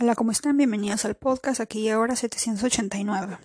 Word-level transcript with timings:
Hola, 0.00 0.16
¿cómo 0.16 0.32
están? 0.32 0.56
Bienvenidos 0.56 1.04
al 1.04 1.14
podcast 1.14 1.60
aquí 1.60 1.82
y 1.82 1.88
ahora 1.88 2.16
789. 2.16 3.38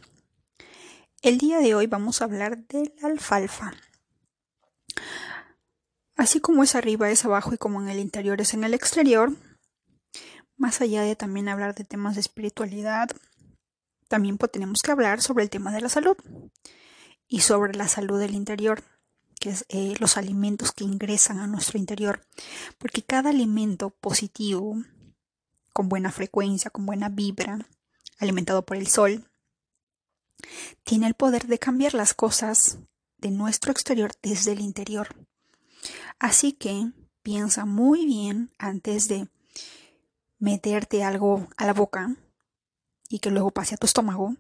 El 1.22 1.38
día 1.38 1.60
de 1.60 1.76
hoy 1.76 1.86
vamos 1.86 2.22
a 2.22 2.26
hablar 2.26 2.66
de 2.66 2.92
la 3.00 3.10
alfalfa. 3.10 3.72
Así 6.16 6.40
como 6.40 6.64
es 6.64 6.74
arriba 6.74 7.12
es 7.12 7.24
abajo 7.24 7.54
y 7.54 7.60
como 7.60 7.80
en 7.80 7.88
el 7.88 8.00
interior 8.00 8.42
es 8.42 8.56
en 8.56 8.64
el 8.64 8.74
exterior, 8.74 9.32
más 10.58 10.82
allá 10.82 11.04
de 11.04 11.16
también 11.16 11.50
hablar 11.50 11.76
de 11.76 11.84
temas 11.84 12.16
de 12.16 12.22
espiritualidad, 12.22 13.10
también 14.08 14.40
tenemos 14.40 14.82
que 14.82 14.90
hablar 14.92 15.22
sobre 15.22 15.44
el 15.44 15.52
tema 15.52 15.72
de 15.72 15.82
la 15.82 15.90
salud 15.90 16.18
y 17.28 17.42
sobre 17.42 17.76
la 17.76 17.88
salud 17.88 18.20
del 18.20 18.34
interior, 18.34 18.84
que 19.40 19.52
es 19.52 19.66
eh, 19.70 19.94
los 20.00 20.18
alimentos 20.18 20.72
que 20.72 20.84
ingresan 20.84 21.38
a 21.38 21.46
nuestro 21.46 21.78
interior, 21.78 22.26
porque 22.80 23.04
cada 23.04 23.30
alimento 23.30 23.92
positivo, 23.92 24.78
con 25.74 25.90
buena 25.90 26.12
frecuencia, 26.12 26.72
con 26.72 26.86
buena 26.86 27.10
vibra, 27.10 27.60
alimentado 28.20 28.66
por 28.66 28.78
el 28.78 28.88
sol, 28.88 29.30
tiene 30.84 31.08
el 31.08 31.14
poder 31.14 31.48
de 31.48 31.60
cambiar 31.60 31.94
las 31.94 32.14
cosas 32.14 32.80
de 33.18 33.32
nuestro 33.32 33.72
exterior 33.72 34.12
desde 34.22 34.54
el 34.54 34.62
interior. 34.62 35.16
Así 36.20 36.54
que 36.54 36.92
piensa 37.22 37.66
muy 37.66 38.06
bien 38.06 38.52
antes 38.58 39.08
de 39.08 39.28
meterte 40.40 41.04
algo 41.04 41.48
a 41.58 41.66
la 41.66 41.74
boca 41.74 42.16
y 43.10 43.20
que 43.20 43.32
luego 43.32 43.52
pase 43.52 43.76
a 43.76 43.78
tu 43.78 43.86
estómago 43.86 44.36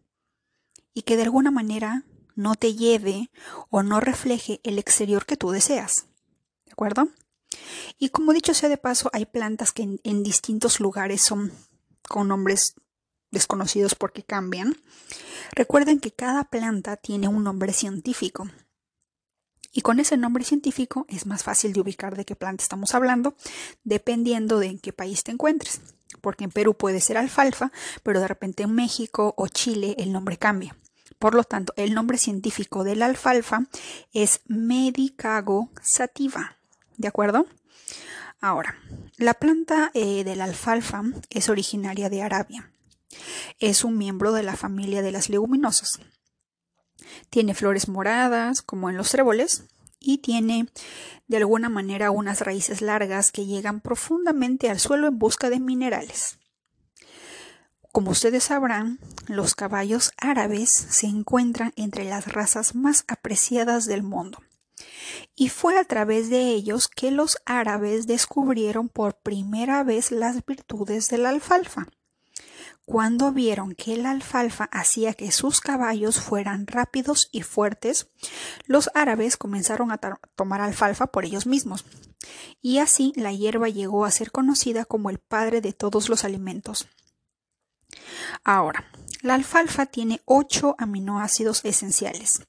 y 0.93 1.03
que 1.03 1.17
de 1.17 1.23
alguna 1.23 1.51
manera 1.51 2.03
no 2.35 2.55
te 2.55 2.73
lleve 2.73 3.29
o 3.69 3.83
no 3.83 3.99
refleje 3.99 4.61
el 4.63 4.79
exterior 4.79 5.25
que 5.25 5.37
tú 5.37 5.51
deseas. 5.51 6.07
¿De 6.65 6.71
acuerdo? 6.71 7.09
Y 7.97 8.09
como 8.09 8.33
dicho 8.33 8.53
sea 8.53 8.69
de 8.69 8.77
paso, 8.77 9.09
hay 9.13 9.25
plantas 9.25 9.71
que 9.71 9.99
en, 10.03 10.23
distintos 10.23 10.79
lugares 10.79 11.21
son 11.21 11.51
con 12.07 12.27
nombres 12.27 12.75
desconocidos 13.31 13.95
porque 13.95 14.23
cambian. 14.23 14.75
Recuerden 15.51 15.99
que 15.99 16.11
cada 16.11 16.45
planta 16.45 16.97
tiene 16.97 17.27
un 17.27 17.43
nombre 17.43 17.73
científico. 17.73 18.49
Y 19.71 19.81
con 19.81 19.99
ese 19.99 20.17
nombre 20.17 20.43
científico 20.43 21.05
es 21.09 21.25
más 21.25 21.43
fácil 21.43 21.73
de 21.73 21.81
ubicar 21.81 22.15
de 22.15 22.25
qué 22.25 22.35
planta 22.35 22.63
estamos 22.63 22.95
hablando, 22.95 23.35
dependiendo 23.83 24.57
de 24.59 24.67
en 24.67 24.79
qué 24.79 24.93
país 24.93 25.23
te 25.23 25.31
encuentres. 25.31 25.81
Porque 26.21 26.43
en 26.43 26.51
Perú 26.51 26.75
puede 26.75 27.01
ser 27.01 27.17
alfalfa, 27.17 27.71
pero 28.01 28.19
de 28.19 28.27
repente 28.27 28.63
en 28.63 28.73
México 28.73 29.35
o 29.37 29.47
Chile 29.47 29.95
el 29.99 30.11
nombre 30.11 30.37
cambia. 30.37 30.75
Por 31.19 31.35
lo 31.35 31.43
tanto, 31.43 31.73
el 31.75 31.93
nombre 31.93 32.17
científico 32.17 32.83
de 32.83 32.95
la 32.95 33.05
alfalfa 33.05 33.67
es 34.13 34.41
Medicago 34.47 35.69
sativa. 35.81 36.58
¿De 36.99 37.07
acuerdo? 37.07 37.47
Ahora, 38.41 38.75
la 39.15 39.33
planta 39.33 39.89
eh, 39.93 40.25
de 40.25 40.35
la 40.35 40.43
alfalfa 40.43 41.01
es 41.29 41.47
originaria 41.47 42.09
de 42.09 42.21
Arabia. 42.21 42.73
Es 43.57 43.85
un 43.85 43.97
miembro 43.97 44.33
de 44.33 44.43
la 44.43 44.57
familia 44.57 45.01
de 45.01 45.13
las 45.13 45.29
leguminosas. 45.29 46.01
Tiene 47.29 47.55
flores 47.55 47.87
moradas, 47.87 48.61
como 48.61 48.89
en 48.89 48.97
los 48.97 49.11
tréboles, 49.11 49.63
y 49.97 50.17
tiene 50.17 50.67
de 51.29 51.37
alguna 51.37 51.69
manera 51.69 52.11
unas 52.11 52.41
raíces 52.41 52.81
largas 52.81 53.31
que 53.31 53.45
llegan 53.45 53.79
profundamente 53.79 54.69
al 54.69 54.79
suelo 54.79 55.07
en 55.07 55.17
busca 55.19 55.49
de 55.49 55.61
minerales. 55.61 56.37
Como 57.93 58.11
ustedes 58.11 58.43
sabrán, 58.43 58.99
los 59.27 59.55
caballos 59.55 60.11
árabes 60.17 60.69
se 60.69 61.07
encuentran 61.07 61.71
entre 61.77 62.03
las 62.03 62.27
razas 62.33 62.75
más 62.75 63.05
apreciadas 63.07 63.85
del 63.85 64.03
mundo 64.03 64.39
y 65.35 65.49
fue 65.49 65.77
a 65.77 65.83
través 65.83 66.29
de 66.29 66.49
ellos 66.49 66.87
que 66.87 67.11
los 67.11 67.37
árabes 67.45 68.07
descubrieron 68.07 68.89
por 68.89 69.15
primera 69.19 69.83
vez 69.83 70.11
las 70.11 70.45
virtudes 70.45 71.09
de 71.09 71.17
la 71.17 71.29
alfalfa. 71.29 71.87
Cuando 72.85 73.31
vieron 73.31 73.75
que 73.75 73.97
la 73.97 74.09
alfalfa 74.09 74.63
hacía 74.71 75.13
que 75.13 75.31
sus 75.31 75.61
caballos 75.61 76.19
fueran 76.19 76.65
rápidos 76.65 77.29
y 77.31 77.43
fuertes, 77.43 78.07
los 78.65 78.89
árabes 78.95 79.37
comenzaron 79.37 79.91
a 79.91 79.99
tomar 80.35 80.61
alfalfa 80.61 81.07
por 81.07 81.23
ellos 81.23 81.45
mismos. 81.45 81.85
Y 82.61 82.79
así 82.79 83.13
la 83.15 83.31
hierba 83.31 83.69
llegó 83.69 84.05
a 84.05 84.11
ser 84.11 84.31
conocida 84.31 84.85
como 84.85 85.11
el 85.11 85.19
padre 85.19 85.61
de 85.61 85.71
todos 85.71 86.09
los 86.09 86.23
alimentos. 86.23 86.87
Ahora, 88.43 88.89
la 89.21 89.35
alfalfa 89.35 89.85
tiene 89.85 90.21
ocho 90.25 90.75
aminoácidos 90.79 91.63
esenciales. 91.65 92.41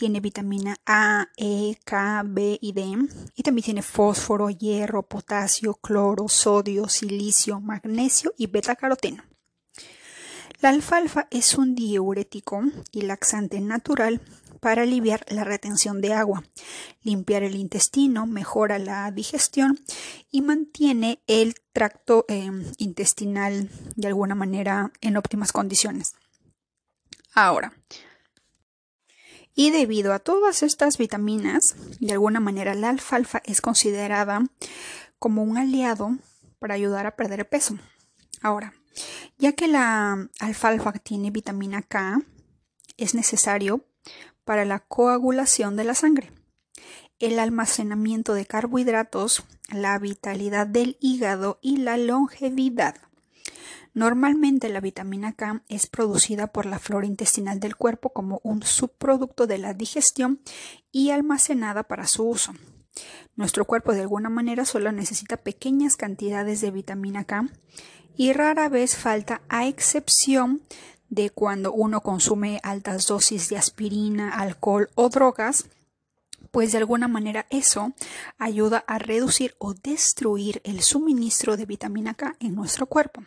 Tiene 0.00 0.20
vitamina 0.20 0.78
A, 0.86 1.28
E, 1.36 1.76
K, 1.84 2.22
B 2.24 2.58
y 2.58 2.72
D. 2.72 2.96
Y 3.36 3.42
también 3.42 3.64
tiene 3.66 3.82
fósforo, 3.82 4.48
hierro, 4.48 5.02
potasio, 5.02 5.74
cloro, 5.74 6.26
sodio, 6.26 6.88
silicio, 6.88 7.60
magnesio 7.60 8.32
y 8.38 8.46
beta-caroteno. 8.46 9.22
La 10.62 10.70
alfalfa 10.70 11.28
es 11.30 11.54
un 11.58 11.74
diurético 11.74 12.62
y 12.92 13.02
laxante 13.02 13.60
natural 13.60 14.22
para 14.60 14.84
aliviar 14.84 15.26
la 15.28 15.44
retención 15.44 16.00
de 16.00 16.14
agua, 16.14 16.44
limpiar 17.02 17.42
el 17.42 17.54
intestino, 17.54 18.26
mejora 18.26 18.78
la 18.78 19.10
digestión 19.10 19.78
y 20.30 20.40
mantiene 20.40 21.22
el 21.26 21.56
tracto 21.74 22.24
eh, 22.28 22.50
intestinal 22.78 23.68
de 23.96 24.08
alguna 24.08 24.34
manera 24.34 24.92
en 25.02 25.18
óptimas 25.18 25.52
condiciones. 25.52 26.14
Ahora, 27.34 27.74
y 29.54 29.70
debido 29.70 30.12
a 30.12 30.18
todas 30.18 30.62
estas 30.62 30.98
vitaminas, 30.98 31.76
de 32.00 32.12
alguna 32.12 32.40
manera 32.40 32.74
la 32.74 32.90
alfalfa 32.90 33.42
es 33.44 33.60
considerada 33.60 34.42
como 35.18 35.42
un 35.42 35.58
aliado 35.58 36.16
para 36.58 36.74
ayudar 36.74 37.06
a 37.06 37.16
perder 37.16 37.48
peso. 37.48 37.78
Ahora, 38.42 38.72
ya 39.38 39.52
que 39.52 39.68
la 39.68 40.28
alfalfa 40.38 40.92
tiene 40.92 41.30
vitamina 41.30 41.82
K, 41.82 42.20
es 42.96 43.14
necesario 43.14 43.84
para 44.44 44.64
la 44.64 44.80
coagulación 44.80 45.76
de 45.76 45.84
la 45.84 45.94
sangre, 45.94 46.32
el 47.18 47.38
almacenamiento 47.38 48.34
de 48.34 48.46
carbohidratos, 48.46 49.44
la 49.72 49.98
vitalidad 49.98 50.66
del 50.66 50.96
hígado 51.00 51.58
y 51.62 51.78
la 51.78 51.96
longevidad. 51.96 52.96
Normalmente 53.92 54.68
la 54.68 54.80
vitamina 54.80 55.32
K 55.32 55.62
es 55.68 55.86
producida 55.86 56.46
por 56.46 56.66
la 56.66 56.78
flora 56.78 57.06
intestinal 57.06 57.58
del 57.58 57.76
cuerpo 57.76 58.10
como 58.10 58.40
un 58.44 58.62
subproducto 58.62 59.46
de 59.46 59.58
la 59.58 59.74
digestión 59.74 60.40
y 60.92 61.10
almacenada 61.10 61.82
para 61.82 62.06
su 62.06 62.24
uso. 62.24 62.52
Nuestro 63.36 63.64
cuerpo 63.64 63.92
de 63.92 64.02
alguna 64.02 64.28
manera 64.28 64.64
solo 64.64 64.92
necesita 64.92 65.36
pequeñas 65.38 65.96
cantidades 65.96 66.60
de 66.60 66.70
vitamina 66.70 67.24
K 67.24 67.48
y 68.16 68.32
rara 68.32 68.68
vez 68.68 68.96
falta 68.96 69.42
a 69.48 69.66
excepción 69.66 70.62
de 71.08 71.30
cuando 71.30 71.72
uno 71.72 72.02
consume 72.02 72.60
altas 72.62 73.06
dosis 73.06 73.48
de 73.48 73.56
aspirina, 73.56 74.30
alcohol 74.30 74.88
o 74.94 75.08
drogas, 75.08 75.66
pues 76.50 76.72
de 76.72 76.78
alguna 76.78 77.08
manera 77.08 77.46
eso 77.50 77.92
ayuda 78.38 78.84
a 78.86 78.98
reducir 78.98 79.54
o 79.58 79.74
destruir 79.74 80.60
el 80.64 80.82
suministro 80.82 81.56
de 81.56 81.66
vitamina 81.66 82.14
K 82.14 82.36
en 82.40 82.54
nuestro 82.54 82.86
cuerpo. 82.86 83.22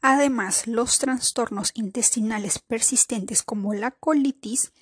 Además, 0.00 0.66
los 0.66 0.98
trastornos 0.98 1.70
intestinales 1.74 2.58
persistentes 2.58 3.42
como 3.42 3.72
la 3.72 3.90
colitis 3.90 4.72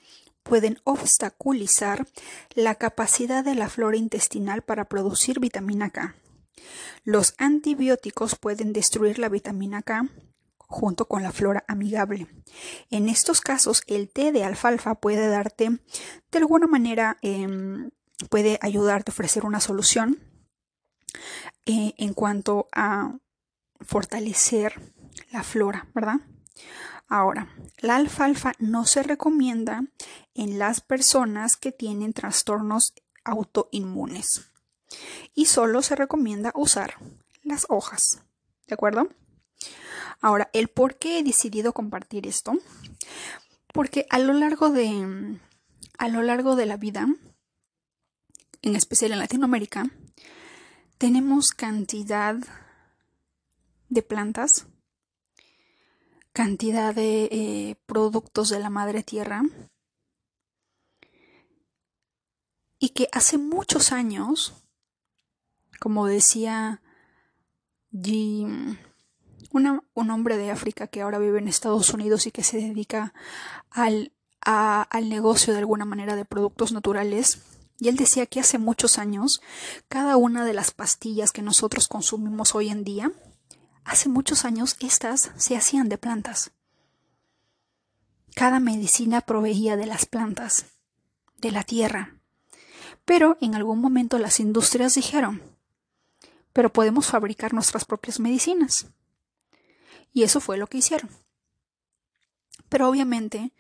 pueden 0.43 0.81
obstaculizar 0.85 2.09
la 2.55 2.75
capacidad 2.75 3.45
de 3.45 3.55
la 3.55 3.69
flora 3.69 3.97
intestinal 3.97 4.63
para 4.63 4.87
producir 4.87 5.39
vitamina 5.39 5.91
K. 5.91 6.17
Los 7.05 7.35
antibióticos 7.39 8.35
pueden 8.37 8.73
destruir 8.73 9.19
la 9.19 9.29
vitamina 9.29 9.83
K 9.83 10.09
junto 10.73 11.07
con 11.07 11.23
la 11.23 11.31
flora 11.31 11.65
amigable. 11.69 12.27
En 12.91 13.09
estos 13.09 13.41
casos, 13.41 13.83
el 13.87 14.09
té 14.09 14.33
de 14.33 14.43
alfalfa 14.43 14.97
puede 14.97 15.29
darte, 15.29 15.71
de 16.31 16.39
alguna 16.39 16.67
manera, 16.67 17.19
em, 17.23 17.91
puede 18.31 18.59
ayudarte 18.63 19.11
a 19.11 19.15
ofrecer 19.15 19.45
una 19.45 19.61
solución 19.61 20.19
eh, 21.67 21.95
en 21.99 22.15
cuanto 22.15 22.69
a 22.73 23.19
fortalecer 23.81 24.81
la 25.31 25.43
flora, 25.43 25.87
¿verdad? 25.95 26.17
Ahora, 27.09 27.49
la 27.79 27.97
alfalfa 27.97 28.53
no 28.59 28.87
se 28.87 29.03
recomienda 29.03 29.85
en 30.35 30.59
las 30.59 30.81
personas 30.81 31.57
que 31.57 31.71
tienen 31.71 32.15
trastornos 32.15 32.95
autoinmunes 33.25 34.49
y 35.35 35.47
solo 35.47 35.83
se 35.83 35.95
recomienda 35.95 36.53
usar 36.55 36.95
las 37.43 37.67
hojas, 37.69 38.23
¿de 38.67 38.75
acuerdo? 38.75 39.09
Ahora, 40.21 40.51
el 40.53 40.69
por 40.69 40.97
qué 40.97 41.19
he 41.19 41.23
decidido 41.23 41.73
compartir 41.73 42.27
esto, 42.27 42.53
porque 43.73 44.07
a 44.11 44.19
lo 44.19 44.33
largo 44.33 44.71
de 44.71 45.39
a 45.99 46.09
lo 46.09 46.23
largo 46.23 46.57
de 46.57 46.67
la 46.67 46.77
vida, 46.77 47.07
en 48.63 48.77
especial 48.77 49.13
en 49.13 49.19
Latinoamérica, 49.19 49.91
tenemos 50.99 51.51
cantidad 51.51 52.37
de 53.89 54.03
plantas, 54.03 54.67
cantidad 56.33 56.95
de 56.95 57.25
eh, 57.25 57.77
productos 57.87 58.49
de 58.49 58.61
la 58.61 58.71
madre 58.71 59.03
tierra 59.03 59.43
y 62.79 62.91
que 62.91 63.09
hace 63.13 63.39
muchos 63.39 63.93
años, 63.93 64.55
como 65.79 66.07
decía 66.07 66.83
un 69.53 70.11
hombre 70.11 70.37
de 70.37 70.51
África 70.51 70.87
que 70.87 71.03
ahora 71.03 71.19
vive 71.19 71.39
en 71.39 71.49
Estados 71.49 71.91
Unidos 71.91 72.27
y 72.27 72.31
que 72.31 72.43
se 72.43 72.59
dedica 72.59 73.13
al, 73.71 74.13
al 74.41 75.09
negocio 75.09 75.53
de 75.53 75.61
alguna 75.61 75.85
manera 75.85 76.17
de 76.17 76.25
productos 76.25 76.73
naturales. 76.73 77.43
Y 77.79 77.89
él 77.89 77.97
decía 77.97 78.27
que 78.27 78.41
hace 78.41 78.59
muchos 78.59 78.99
años, 78.99 79.41
cada 79.89 80.17
una 80.17 80.45
de 80.45 80.55
las 80.55 80.71
pastillas 80.71 81.33
que 81.33 81.43
nosotros 81.43 81.89
consumimos 81.89 82.55
hoy 82.55 82.69
en 82.69 82.85
día, 82.85 83.13
hace 83.85 84.09
muchos 84.09 84.45
años 84.45 84.77
estas 84.81 85.33
se 85.37 85.57
hacían 85.57 85.89
de 85.89 85.99
plantas. 85.99 86.53
Cada 88.35 88.61
medicina 88.61 89.21
proveía 89.21 89.77
de 89.77 89.87
las 89.87 90.07
plantas, 90.07 90.67
de 91.39 91.51
la 91.51 91.65
tierra. 91.65 92.17
Pero 93.05 93.37
en 93.41 93.55
algún 93.55 93.81
momento 93.81 94.19
las 94.19 94.41
industrias 94.41 94.95
dijeron, 94.95 95.43
pero 96.53 96.73
podemos 96.73 97.07
fabricar 97.07 97.53
nuestras 97.53 97.85
propias 97.85 98.21
medicinas. 98.21 98.87
Y 100.13 100.23
eso 100.25 100.41
fue 100.41 100.59
lo 100.59 100.67
que 100.67 100.79
hicieron. 100.79 101.11
Pero 102.69 102.89
obviamente, 102.89 103.53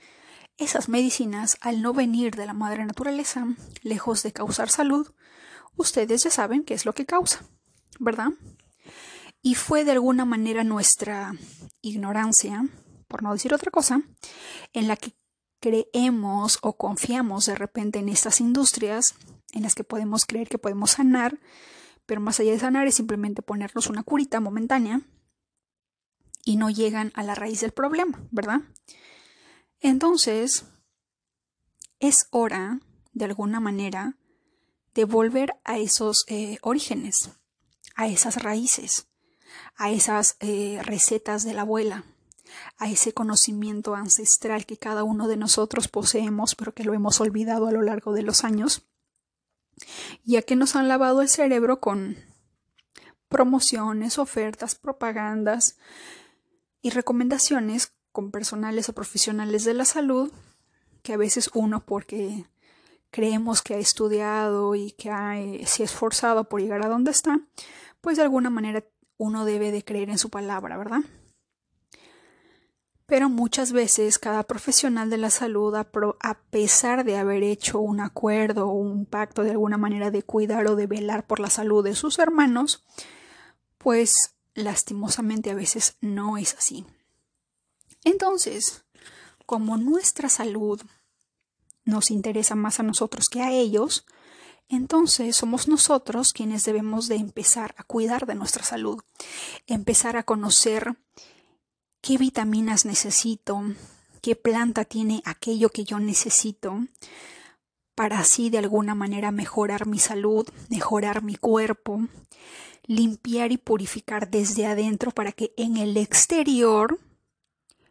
esas 0.56 0.88
medicinas, 0.88 1.56
al 1.60 1.82
no 1.82 1.92
venir 1.92 2.34
de 2.34 2.46
la 2.46 2.52
madre 2.52 2.84
naturaleza, 2.84 3.46
lejos 3.82 4.22
de 4.22 4.32
causar 4.32 4.68
salud, 4.70 5.12
ustedes 5.76 6.22
ya 6.22 6.30
saben 6.30 6.64
qué 6.64 6.74
es 6.74 6.84
lo 6.84 6.92
que 6.92 7.06
causa, 7.06 7.44
¿verdad? 7.98 8.28
Y 9.40 9.54
fue 9.54 9.84
de 9.84 9.92
alguna 9.92 10.24
manera 10.24 10.62
nuestra 10.62 11.34
ignorancia, 11.80 12.64
por 13.08 13.22
no 13.22 13.32
decir 13.32 13.52
otra 13.52 13.70
cosa, 13.70 14.02
en 14.72 14.88
la 14.88 14.96
que 14.96 15.14
creemos 15.60 16.58
o 16.62 16.76
confiamos 16.76 17.46
de 17.46 17.54
repente 17.54 17.98
en 17.98 18.08
estas 18.08 18.40
industrias 18.40 19.14
en 19.52 19.62
las 19.62 19.74
que 19.74 19.84
podemos 19.84 20.26
creer 20.26 20.48
que 20.48 20.58
podemos 20.58 20.92
sanar, 20.92 21.38
pero 22.06 22.20
más 22.20 22.40
allá 22.40 22.52
de 22.52 22.58
sanar 22.58 22.86
es 22.86 22.94
simplemente 22.94 23.42
ponernos 23.42 23.86
una 23.88 24.02
curita 24.02 24.40
momentánea 24.40 25.02
y 26.44 26.56
no 26.56 26.70
llegan 26.70 27.12
a 27.14 27.22
la 27.22 27.34
raíz 27.34 27.60
del 27.60 27.72
problema, 27.72 28.20
¿verdad? 28.30 28.60
Entonces, 29.80 30.64
es 32.00 32.26
hora, 32.30 32.80
de 33.12 33.24
alguna 33.24 33.60
manera, 33.60 34.16
de 34.94 35.04
volver 35.04 35.54
a 35.64 35.78
esos 35.78 36.24
eh, 36.28 36.58
orígenes, 36.62 37.30
a 37.94 38.08
esas 38.08 38.42
raíces, 38.42 39.08
a 39.76 39.90
esas 39.90 40.36
eh, 40.40 40.80
recetas 40.82 41.44
de 41.44 41.54
la 41.54 41.62
abuela, 41.62 42.04
a 42.76 42.88
ese 42.88 43.12
conocimiento 43.12 43.94
ancestral 43.94 44.66
que 44.66 44.76
cada 44.76 45.04
uno 45.04 45.28
de 45.28 45.36
nosotros 45.36 45.88
poseemos, 45.88 46.54
pero 46.54 46.74
que 46.74 46.84
lo 46.84 46.94
hemos 46.94 47.20
olvidado 47.20 47.66
a 47.66 47.72
lo 47.72 47.82
largo 47.82 48.12
de 48.12 48.22
los 48.22 48.44
años, 48.44 48.86
ya 50.24 50.42
que 50.42 50.56
nos 50.56 50.76
han 50.76 50.88
lavado 50.88 51.22
el 51.22 51.28
cerebro 51.28 51.80
con 51.80 52.16
promociones, 53.28 54.18
ofertas, 54.18 54.74
propagandas 54.74 55.78
y 56.82 56.90
recomendaciones 56.90 57.94
con 58.12 58.30
personales 58.30 58.88
o 58.88 58.92
profesionales 58.92 59.64
de 59.64 59.74
la 59.74 59.84
salud, 59.84 60.30
que 61.02 61.14
a 61.14 61.16
veces 61.16 61.50
uno 61.54 61.84
porque 61.84 62.44
creemos 63.10 63.62
que 63.62 63.74
ha 63.74 63.78
estudiado 63.78 64.74
y 64.74 64.92
que 64.92 65.10
ha, 65.10 65.40
eh, 65.40 65.64
se 65.66 65.82
ha 65.82 65.86
esforzado 65.86 66.48
por 66.48 66.60
llegar 66.60 66.84
a 66.84 66.88
donde 66.88 67.10
está, 67.10 67.40
pues 68.00 68.16
de 68.16 68.24
alguna 68.24 68.50
manera 68.50 68.84
uno 69.16 69.44
debe 69.44 69.70
de 69.70 69.84
creer 69.84 70.10
en 70.10 70.18
su 70.18 70.30
palabra, 70.30 70.76
¿verdad? 70.76 71.00
Pero 73.06 73.28
muchas 73.28 73.72
veces 73.72 74.18
cada 74.18 74.42
profesional 74.44 75.10
de 75.10 75.18
la 75.18 75.30
salud, 75.30 75.74
a, 75.74 75.84
pesar 76.50 77.04
de 77.04 77.18
haber 77.18 77.42
hecho 77.42 77.78
un 77.78 78.00
acuerdo 78.00 78.68
o 78.68 78.72
un 78.72 79.04
pacto 79.04 79.42
de 79.42 79.50
alguna 79.50 79.76
manera 79.76 80.10
de 80.10 80.22
cuidar 80.22 80.66
o 80.66 80.76
de 80.76 80.86
velar 80.86 81.26
por 81.26 81.38
la 81.38 81.50
salud 81.50 81.84
de 81.84 81.94
sus 81.94 82.18
hermanos, 82.18 82.84
pues 83.76 84.34
lastimosamente 84.54 85.50
a 85.50 85.54
veces 85.54 85.96
no 86.00 86.36
es 86.38 86.54
así. 86.54 86.86
Entonces, 88.04 88.84
como 89.46 89.76
nuestra 89.76 90.28
salud 90.28 90.80
nos 91.84 92.10
interesa 92.10 92.54
más 92.54 92.80
a 92.80 92.82
nosotros 92.82 93.28
que 93.28 93.42
a 93.42 93.50
ellos, 93.50 94.06
entonces 94.68 95.36
somos 95.36 95.68
nosotros 95.68 96.32
quienes 96.32 96.64
debemos 96.64 97.08
de 97.08 97.16
empezar 97.16 97.74
a 97.76 97.84
cuidar 97.84 98.26
de 98.26 98.34
nuestra 98.34 98.64
salud, 98.64 99.02
empezar 99.66 100.16
a 100.16 100.22
conocer 100.22 100.96
qué 102.00 102.16
vitaminas 102.16 102.84
necesito, 102.84 103.62
qué 104.22 104.36
planta 104.36 104.84
tiene 104.84 105.22
aquello 105.24 105.68
que 105.68 105.84
yo 105.84 105.98
necesito, 105.98 106.86
para 107.94 108.20
así 108.20 108.48
de 108.48 108.58
alguna 108.58 108.94
manera 108.94 109.30
mejorar 109.30 109.86
mi 109.86 109.98
salud, 109.98 110.48
mejorar 110.70 111.22
mi 111.22 111.36
cuerpo, 111.36 112.08
limpiar 112.84 113.52
y 113.52 113.58
purificar 113.58 114.30
desde 114.30 114.66
adentro 114.66 115.10
para 115.10 115.32
que 115.32 115.52
en 115.56 115.76
el 115.76 115.96
exterior 115.96 116.98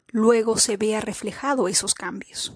luego 0.08 0.58
se 0.58 0.78
vea 0.78 1.02
reflejado 1.02 1.68
esos 1.68 1.94
cambios. 1.94 2.54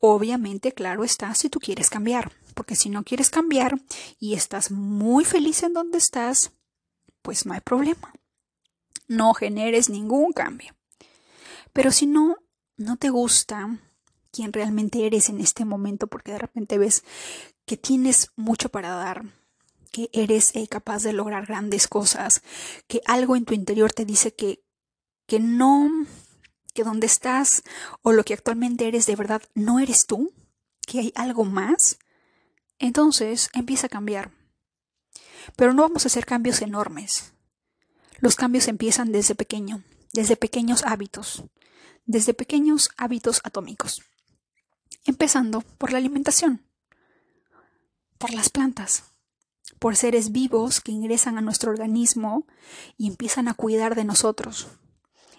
Obviamente, 0.00 0.72
claro 0.72 1.04
está, 1.04 1.34
si 1.34 1.48
tú 1.48 1.60
quieres 1.60 1.90
cambiar, 1.90 2.32
porque 2.54 2.74
si 2.74 2.88
no 2.88 3.04
quieres 3.04 3.30
cambiar 3.30 3.80
y 4.18 4.34
estás 4.34 4.70
muy 4.70 5.24
feliz 5.24 5.62
en 5.62 5.74
donde 5.74 5.98
estás, 5.98 6.52
pues 7.22 7.46
no 7.46 7.52
hay 7.52 7.60
problema 7.60 8.12
no 9.12 9.34
generes 9.34 9.88
ningún 9.90 10.32
cambio. 10.32 10.74
Pero 11.72 11.90
si 11.90 12.06
no, 12.06 12.36
no 12.76 12.96
te 12.96 13.10
gusta 13.10 13.78
quién 14.30 14.52
realmente 14.52 15.06
eres 15.06 15.28
en 15.28 15.40
este 15.40 15.64
momento, 15.64 16.06
porque 16.06 16.32
de 16.32 16.38
repente 16.38 16.78
ves 16.78 17.04
que 17.66 17.76
tienes 17.76 18.30
mucho 18.36 18.70
para 18.70 18.90
dar, 18.90 19.24
que 19.92 20.08
eres 20.12 20.56
eh, 20.56 20.66
capaz 20.66 21.02
de 21.02 21.12
lograr 21.12 21.46
grandes 21.46 21.86
cosas, 21.86 22.42
que 22.88 23.02
algo 23.06 23.36
en 23.36 23.44
tu 23.44 23.54
interior 23.54 23.92
te 23.92 24.04
dice 24.04 24.34
que, 24.34 24.64
que 25.26 25.38
no, 25.38 25.88
que 26.74 26.82
donde 26.82 27.06
estás 27.06 27.62
o 28.00 28.12
lo 28.12 28.24
que 28.24 28.34
actualmente 28.34 28.88
eres 28.88 29.06
de 29.06 29.14
verdad 29.14 29.42
no 29.54 29.78
eres 29.78 30.06
tú, 30.06 30.32
que 30.86 30.98
hay 30.98 31.12
algo 31.14 31.44
más, 31.44 31.98
entonces 32.78 33.50
empieza 33.52 33.86
a 33.86 33.90
cambiar. 33.90 34.32
Pero 35.56 35.74
no 35.74 35.82
vamos 35.82 36.04
a 36.04 36.08
hacer 36.08 36.24
cambios 36.24 36.62
enormes. 36.62 37.34
Los 38.18 38.34
cambios 38.34 38.68
empiezan 38.68 39.12
desde 39.12 39.34
pequeño, 39.34 39.84
desde 40.14 40.36
pequeños 40.36 40.84
hábitos, 40.84 41.44
desde 42.06 42.34
pequeños 42.34 42.90
hábitos 42.96 43.40
atómicos, 43.44 44.02
empezando 45.04 45.60
por 45.60 45.92
la 45.92 45.98
alimentación, 45.98 46.64
por 48.18 48.32
las 48.32 48.48
plantas, 48.48 49.11
por 49.82 49.96
seres 49.96 50.30
vivos 50.30 50.80
que 50.80 50.92
ingresan 50.92 51.38
a 51.38 51.40
nuestro 51.40 51.72
organismo 51.72 52.46
y 52.96 53.08
empiezan 53.08 53.48
a 53.48 53.54
cuidar 53.54 53.96
de 53.96 54.04
nosotros, 54.04 54.68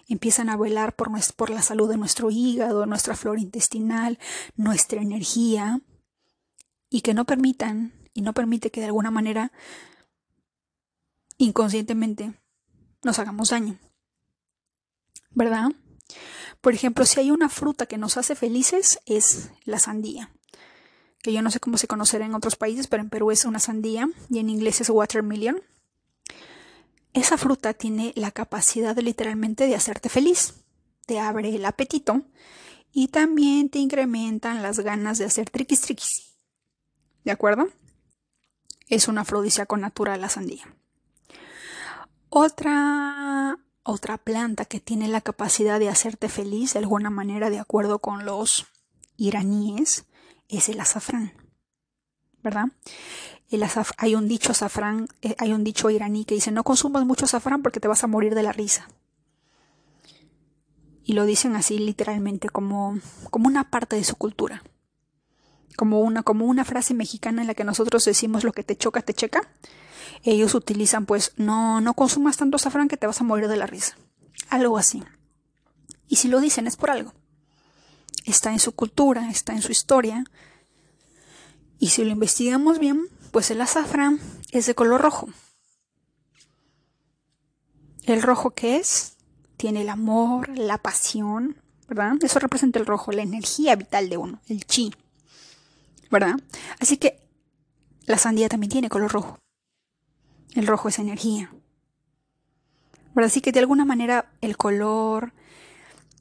empiezan 0.06 0.50
a 0.50 0.56
velar 0.58 0.94
por, 0.94 1.08
por 1.34 1.48
la 1.48 1.62
salud 1.62 1.88
de 1.88 1.96
nuestro 1.96 2.30
hígado, 2.30 2.84
nuestra 2.84 3.16
flora 3.16 3.40
intestinal, 3.40 4.18
nuestra 4.54 5.00
energía, 5.00 5.80
y 6.90 7.00
que 7.00 7.14
no 7.14 7.24
permitan, 7.24 7.94
y 8.12 8.20
no 8.20 8.34
permite 8.34 8.70
que 8.70 8.80
de 8.80 8.86
alguna 8.88 9.10
manera 9.10 9.50
inconscientemente 11.38 12.34
nos 13.02 13.18
hagamos 13.18 13.48
daño. 13.48 13.78
¿Verdad? 15.30 15.70
Por 16.60 16.74
ejemplo, 16.74 17.06
si 17.06 17.18
hay 17.18 17.30
una 17.30 17.48
fruta 17.48 17.86
que 17.86 17.96
nos 17.96 18.18
hace 18.18 18.34
felices 18.34 18.98
es 19.06 19.52
la 19.64 19.78
sandía. 19.78 20.34
Que 21.24 21.32
yo 21.32 21.40
no 21.40 21.50
sé 21.50 21.58
cómo 21.58 21.78
se 21.78 21.86
conocerá 21.86 22.26
en 22.26 22.34
otros 22.34 22.54
países, 22.54 22.86
pero 22.86 23.02
en 23.02 23.08
Perú 23.08 23.30
es 23.30 23.46
una 23.46 23.58
sandía 23.58 24.10
y 24.28 24.40
en 24.40 24.50
inglés 24.50 24.82
es 24.82 24.90
watermelon. 24.90 25.62
Esa 27.14 27.38
fruta 27.38 27.72
tiene 27.72 28.12
la 28.14 28.30
capacidad 28.30 28.94
literalmente 28.98 29.66
de 29.66 29.74
hacerte 29.74 30.10
feliz. 30.10 30.52
Te 31.06 31.20
abre 31.20 31.54
el 31.54 31.64
apetito 31.64 32.20
y 32.92 33.08
también 33.08 33.70
te 33.70 33.78
incrementan 33.78 34.62
las 34.62 34.80
ganas 34.80 35.16
de 35.16 35.24
hacer 35.24 35.48
triquis 35.48 35.80
triquis. 35.80 36.34
¿De 37.24 37.30
acuerdo? 37.30 37.70
Es 38.88 39.08
una 39.08 39.22
afrodisíaco 39.22 39.78
natural 39.78 40.20
la 40.20 40.28
sandía. 40.28 40.76
Otra, 42.28 43.56
otra 43.82 44.18
planta 44.18 44.66
que 44.66 44.78
tiene 44.78 45.08
la 45.08 45.22
capacidad 45.22 45.80
de 45.80 45.88
hacerte 45.88 46.28
feliz 46.28 46.74
de 46.74 46.80
alguna 46.80 47.08
manera, 47.08 47.48
de 47.48 47.60
acuerdo 47.60 48.00
con 48.00 48.26
los 48.26 48.66
iraníes, 49.16 50.04
es 50.48 50.68
el 50.68 50.80
azafrán. 50.80 51.32
¿Verdad? 52.42 52.66
El 53.50 53.64
hay 53.96 54.14
un 54.14 54.28
dicho 54.28 54.52
azafrán, 54.52 55.08
eh, 55.22 55.34
hay 55.38 55.52
un 55.52 55.64
dicho 55.64 55.88
iraní 55.90 56.24
que 56.24 56.34
dice 56.34 56.50
no 56.50 56.64
consumas 56.64 57.06
mucho 57.06 57.24
azafrán 57.24 57.62
porque 57.62 57.80
te 57.80 57.88
vas 57.88 58.04
a 58.04 58.06
morir 58.06 58.34
de 58.34 58.42
la 58.42 58.52
risa. 58.52 58.88
Y 61.04 61.12
lo 61.12 61.24
dicen 61.24 61.54
así 61.54 61.78
literalmente 61.78 62.48
como, 62.48 62.98
como 63.30 63.46
una 63.46 63.70
parte 63.70 63.96
de 63.96 64.04
su 64.04 64.16
cultura. 64.16 64.62
Como 65.76 66.00
una, 66.00 66.22
como 66.22 66.46
una 66.46 66.64
frase 66.64 66.94
mexicana 66.94 67.42
en 67.42 67.48
la 67.48 67.54
que 67.54 67.64
nosotros 67.64 68.04
decimos 68.04 68.44
lo 68.44 68.52
que 68.52 68.62
te 68.62 68.76
choca, 68.76 69.02
te 69.02 69.14
checa 69.14 69.48
ellos 70.24 70.54
utilizan 70.54 71.06
pues 71.06 71.32
no, 71.36 71.80
no 71.80 71.94
consumas 71.94 72.36
tanto 72.36 72.56
azafrán 72.56 72.88
que 72.88 72.96
te 72.96 73.06
vas 73.06 73.20
a 73.20 73.24
morir 73.24 73.48
de 73.48 73.56
la 73.56 73.66
risa. 73.66 73.96
Algo 74.48 74.78
así. 74.78 75.02
Y 76.08 76.16
si 76.16 76.28
lo 76.28 76.40
dicen 76.40 76.66
es 76.66 76.76
por 76.76 76.90
algo. 76.90 77.12
Está 78.24 78.52
en 78.52 78.58
su 78.58 78.72
cultura, 78.72 79.30
está 79.30 79.52
en 79.52 79.62
su 79.62 79.70
historia. 79.70 80.24
Y 81.78 81.90
si 81.90 82.04
lo 82.04 82.10
investigamos 82.10 82.78
bien, 82.78 83.08
pues 83.30 83.50
el 83.50 83.60
azafrán 83.60 84.20
es 84.50 84.66
de 84.66 84.74
color 84.74 85.00
rojo. 85.00 85.28
¿El 88.04 88.22
rojo 88.22 88.50
qué 88.50 88.76
es? 88.76 89.14
tiene 89.56 89.82
el 89.82 89.88
amor, 89.88 90.50
la 90.58 90.78
pasión, 90.78 91.56
¿verdad? 91.88 92.16
Eso 92.22 92.38
representa 92.38 92.78
el 92.78 92.86
rojo, 92.86 93.12
la 93.12 93.22
energía 93.22 93.76
vital 93.76 94.08
de 94.08 94.16
uno, 94.16 94.40
el 94.48 94.64
chi, 94.66 94.94
¿verdad? 96.10 96.34
Así 96.80 96.96
que 96.96 97.18
la 98.04 98.18
sandía 98.18 98.48
también 98.48 98.70
tiene 98.70 98.88
color 98.88 99.12
rojo. 99.12 99.38
El 100.54 100.66
rojo 100.66 100.88
es 100.88 100.98
energía. 100.98 101.50
¿Verdad? 103.14 103.28
Así 103.28 103.40
que 103.40 103.52
de 103.52 103.60
alguna 103.60 103.84
manera 103.84 104.32
el 104.40 104.56
color, 104.56 105.32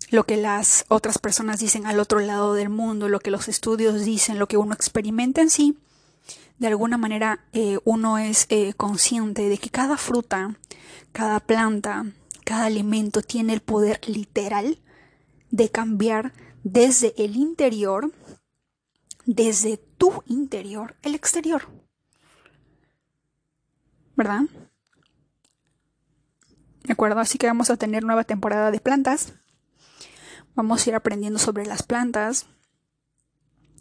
lo 0.09 0.25
que 0.25 0.37
las 0.37 0.85
otras 0.89 1.17
personas 1.17 1.59
dicen 1.59 1.85
al 1.85 1.99
otro 1.99 2.19
lado 2.19 2.53
del 2.53 2.69
mundo, 2.69 3.09
lo 3.09 3.19
que 3.19 3.31
los 3.31 3.47
estudios 3.47 4.05
dicen, 4.05 4.39
lo 4.39 4.47
que 4.47 4.57
uno 4.57 4.73
experimenta 4.73 5.41
en 5.41 5.49
sí, 5.49 5.77
de 6.59 6.67
alguna 6.67 6.97
manera 6.97 7.45
eh, 7.53 7.79
uno 7.83 8.17
es 8.17 8.45
eh, 8.49 8.73
consciente 8.73 9.49
de 9.49 9.57
que 9.57 9.69
cada 9.69 9.97
fruta, 9.97 10.55
cada 11.11 11.39
planta, 11.39 12.05
cada 12.45 12.65
alimento 12.65 13.21
tiene 13.21 13.53
el 13.53 13.61
poder 13.61 13.99
literal 14.07 14.79
de 15.51 15.69
cambiar 15.69 16.33
desde 16.63 17.13
el 17.23 17.35
interior, 17.35 18.11
desde 19.25 19.77
tu 19.77 20.23
interior, 20.27 20.95
el 21.01 21.15
exterior. 21.15 21.67
¿Verdad? 24.15 24.43
¿De 26.83 26.93
acuerdo? 26.93 27.19
Así 27.19 27.37
que 27.37 27.47
vamos 27.47 27.69
a 27.69 27.77
tener 27.77 28.03
nueva 28.03 28.23
temporada 28.23 28.71
de 28.71 28.79
plantas. 28.79 29.33
Vamos 30.55 30.85
a 30.85 30.89
ir 30.89 30.95
aprendiendo 30.95 31.39
sobre 31.39 31.65
las 31.65 31.83
plantas, 31.83 32.45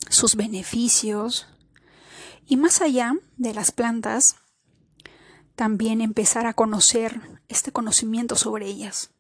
sus 0.09 0.37
beneficios. 0.37 1.47
Y 2.47 2.57
más 2.57 2.81
allá 2.81 3.15
de 3.37 3.55
las 3.55 3.73
plantas, 3.73 4.37
también 5.55 6.01
empezar 6.01 6.47
a 6.47 6.55
conocer 6.55 7.21
este 7.49 7.73
conocimiento 7.73 8.37
sobre 8.37 8.67
ellas 8.67 9.11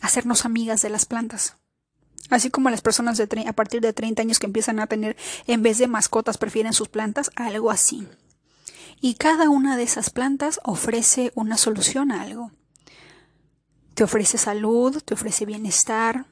hacernos 0.00 0.44
amigas 0.44 0.82
de 0.82 0.90
las 0.90 1.06
plantas. 1.06 1.56
Así 2.28 2.50
como 2.50 2.70
las 2.70 2.80
personas 2.80 3.16
de 3.18 3.44
a 3.46 3.52
partir 3.52 3.80
de 3.80 3.92
30 3.92 4.22
años 4.22 4.38
que 4.38 4.46
empiezan 4.46 4.78
a 4.80 4.86
tener, 4.86 5.16
en 5.46 5.62
vez 5.62 5.78
de 5.78 5.88
mascotas, 5.88 6.38
prefieren 6.38 6.72
sus 6.72 6.88
plantas, 6.88 7.30
algo 7.34 7.70
así. 7.70 8.06
Y 9.00 9.14
cada 9.14 9.48
una 9.48 9.76
de 9.76 9.82
esas 9.82 10.10
plantas 10.10 10.60
ofrece 10.62 11.32
una 11.34 11.56
solución 11.56 12.12
a 12.12 12.22
algo. 12.22 12.52
Te 13.94 14.04
ofrece 14.04 14.38
salud, 14.38 15.02
te 15.02 15.14
ofrece 15.14 15.44
bienestar. 15.44 16.26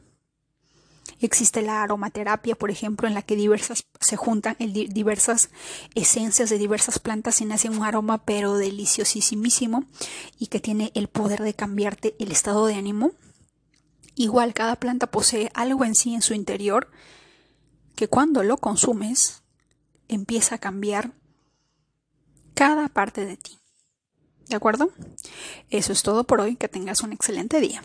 Existe 1.21 1.63
la 1.63 1.83
aromaterapia, 1.83 2.55
por 2.55 2.71
ejemplo, 2.71 3.09
en 3.09 3.15
la 3.15 3.23
que 3.23 3.37
diversas 3.37 3.85
se 4.01 4.17
juntan 4.17 4.57
diversas 4.59 5.51
esencias 5.95 6.51
de 6.51 6.59
diversas 6.59 6.99
plantas 6.99 7.41
y 7.41 7.45
nace 7.45 7.69
un 7.69 7.83
aroma 7.83 8.19
pero 8.25 8.55
deliciosísimo 8.55 9.85
y 10.39 10.47
que 10.47 10.61
tiene 10.61 10.93
el 10.95 11.09
poder 11.09 11.43
de 11.43 11.55
cambiarte 11.55 12.15
el 12.19 12.31
estado 12.31 12.67
de 12.67 12.75
ánimo 12.75 13.13
Igual 14.19 14.53
cada 14.53 14.75
planta 14.75 15.07
posee 15.07 15.49
algo 15.55 15.85
en 15.85 15.95
sí 15.95 16.13
en 16.13 16.23
su 16.23 16.35
interior 16.35 16.91
que 17.95 18.09
cuando 18.09 18.43
lo 18.43 18.57
consumes 18.57 19.45
empieza 20.09 20.57
a 20.57 20.59
cambiar 20.59 21.13
cada 22.55 22.89
parte 22.89 23.25
de 23.25 23.37
ti. 23.37 23.61
¿De 24.49 24.57
acuerdo? 24.57 24.91
Eso 25.71 25.93
es 25.93 26.03
todo 26.03 26.25
por 26.25 26.41
hoy. 26.41 26.57
Que 26.57 26.67
tengas 26.67 27.03
un 27.03 27.13
excelente 27.13 27.61
día. 27.61 27.81